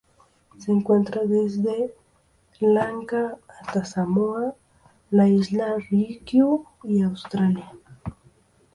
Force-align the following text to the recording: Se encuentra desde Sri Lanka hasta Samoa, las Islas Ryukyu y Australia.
Se 0.57 0.71
encuentra 0.71 1.25
desde 1.25 1.93
Sri 2.53 2.73
Lanka 2.73 3.37
hasta 3.47 3.85
Samoa, 3.85 4.55
las 5.11 5.29
Islas 5.29 5.87
Ryukyu 5.91 6.65
y 6.83 7.03
Australia. 7.03 7.71